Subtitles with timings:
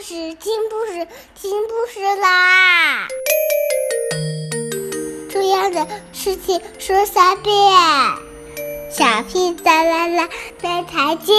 [0.00, 3.08] 事，听故事，听故事啦！
[5.30, 7.54] 重要的事情说三遍，
[8.92, 10.28] 小屁哒啦啦，
[10.62, 11.34] 再再见！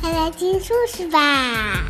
[0.00, 1.84] 快来听故事吧！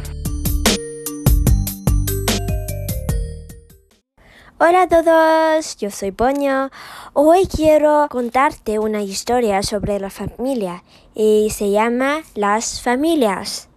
[4.62, 6.68] Hola a todos, yo soy Poño.
[7.14, 10.84] Hoy quiero contarte una historia sobre la familia
[11.14, 13.70] y se llama Las familias.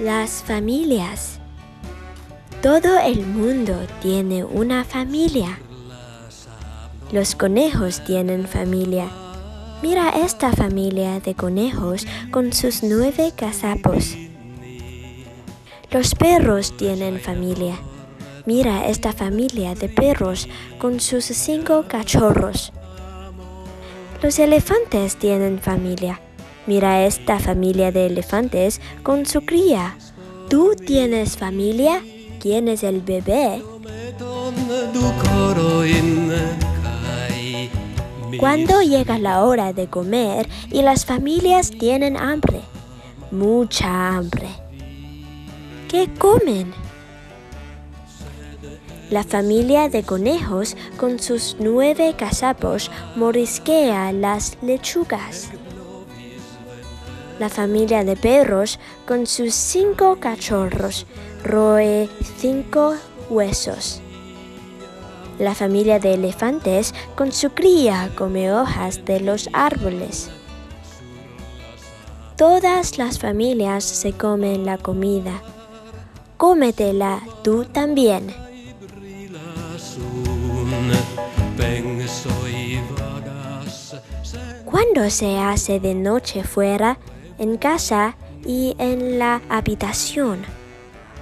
[0.00, 1.38] Las familias.
[2.62, 5.60] Todo el mundo tiene una familia.
[7.12, 9.06] Los conejos tienen familia.
[9.82, 14.14] Mira esta familia de conejos con sus nueve cazapos.
[15.90, 17.80] Los perros tienen familia.
[18.44, 20.48] Mira esta familia de perros
[20.78, 22.74] con sus cinco cachorros.
[24.22, 26.20] Los elefantes tienen familia.
[26.66, 29.96] Mira esta familia de elefantes con su cría.
[30.50, 32.02] ¿Tú tienes familia?
[32.38, 33.62] ¿Quién es el bebé?
[38.38, 42.60] Cuando llega la hora de comer y las familias tienen hambre,
[43.30, 44.48] mucha hambre.
[45.88, 46.72] ¿Qué comen?
[49.10, 55.48] La familia de conejos con sus nueve cazapos morisquea las lechugas.
[57.40, 61.06] La familia de perros con sus cinco cachorros
[61.42, 62.94] roe cinco
[63.30, 64.00] huesos.
[65.40, 70.28] La familia de elefantes con su cría come hojas de los árboles.
[72.36, 75.42] Todas las familias se comen la comida.
[76.36, 78.34] Cómetela tú también.
[84.66, 86.98] Cuando se hace de noche fuera,
[87.38, 88.14] en casa
[88.44, 90.44] y en la habitación,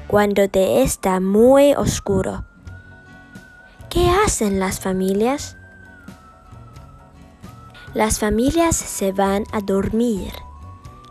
[0.09, 2.47] cuando te está muy oscuro.
[3.91, 5.56] ¿Qué hacen las familias?
[7.94, 10.31] Las familias se van a dormir.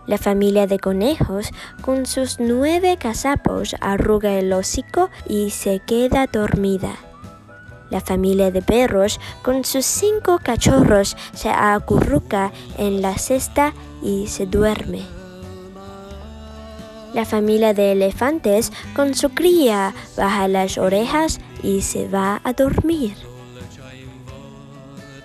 [0.06, 1.50] La familia de conejos
[1.82, 6.96] con sus nueve cazapos arruga el hocico y se queda dormida.
[7.90, 13.74] La familia de perros con sus cinco cachorros se acurruca en la cesta
[14.04, 15.02] y se duerme.
[17.16, 23.16] La familia de elefantes con su cría baja las orejas y se va a dormir.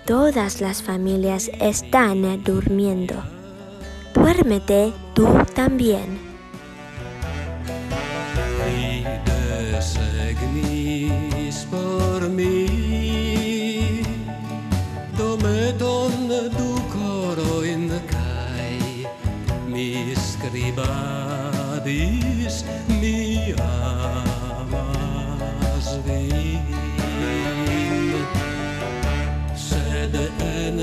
[0.06, 3.14] Todas las familias están durmiendo.
[4.14, 6.18] Duérmete tú también.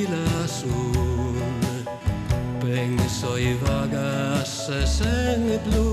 [0.00, 1.36] vilasun,
[2.60, 5.89] pengi soi vagas sen blu.